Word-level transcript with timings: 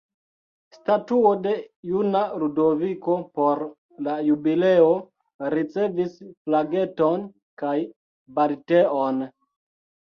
Statuo 0.77 1.33
de 1.47 1.51
juna 1.89 2.21
Ludoviko 2.45 3.19
por 3.41 3.63
la 4.09 4.17
jubileo 4.31 4.91
ricevis 5.59 6.19
flageton 6.27 7.31
kaj 7.65 7.79
balteon. 8.41 9.27